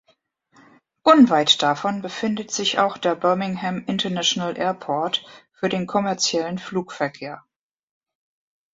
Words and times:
Unweit 1.05 1.61
davon 1.61 2.01
befindet 2.01 2.49
sich 2.49 2.79
auch 2.79 2.97
der 2.97 3.13
Birmingham 3.13 3.83
International 3.85 4.57
Airport 4.57 5.23
für 5.51 5.69
den 5.69 5.85
kommerziellen 5.85 6.57
Flugverkehr. 6.57 7.43